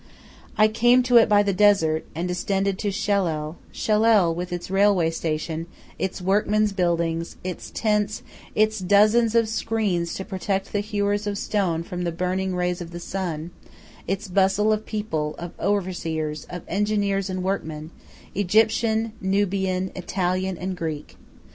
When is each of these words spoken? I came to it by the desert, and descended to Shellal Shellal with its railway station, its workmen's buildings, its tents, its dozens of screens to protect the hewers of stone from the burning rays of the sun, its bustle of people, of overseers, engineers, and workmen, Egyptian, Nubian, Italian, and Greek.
I 0.57 0.67
came 0.67 1.03
to 1.03 1.17
it 1.17 1.29
by 1.29 1.43
the 1.43 1.53
desert, 1.53 2.05
and 2.15 2.27
descended 2.27 2.79
to 2.79 2.87
Shellal 2.89 3.57
Shellal 3.71 4.33
with 4.33 4.51
its 4.51 4.71
railway 4.71 5.11
station, 5.11 5.67
its 5.99 6.19
workmen's 6.19 6.73
buildings, 6.73 7.35
its 7.43 7.69
tents, 7.69 8.23
its 8.55 8.79
dozens 8.79 9.35
of 9.35 9.47
screens 9.47 10.15
to 10.15 10.25
protect 10.25 10.73
the 10.73 10.79
hewers 10.79 11.27
of 11.27 11.37
stone 11.37 11.83
from 11.83 12.03
the 12.03 12.11
burning 12.11 12.55
rays 12.55 12.81
of 12.81 12.89
the 12.89 12.99
sun, 12.99 13.51
its 14.07 14.27
bustle 14.27 14.73
of 14.73 14.87
people, 14.87 15.35
of 15.37 15.51
overseers, 15.59 16.47
engineers, 16.67 17.29
and 17.29 17.43
workmen, 17.43 17.91
Egyptian, 18.33 19.13
Nubian, 19.21 19.91
Italian, 19.95 20.57
and 20.57 20.75
Greek. 20.75 21.15